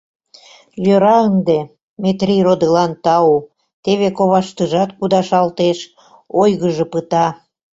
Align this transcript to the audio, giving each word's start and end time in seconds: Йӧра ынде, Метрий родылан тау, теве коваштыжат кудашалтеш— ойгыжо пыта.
Йӧра 0.85 1.15
ынде, 1.29 1.59
Метрий 2.01 2.41
родылан 2.47 2.91
тау, 3.03 3.35
теве 3.83 4.09
коваштыжат 4.17 4.89
кудашалтеш— 4.97 5.79
ойгыжо 6.41 6.85
пыта. 6.91 7.25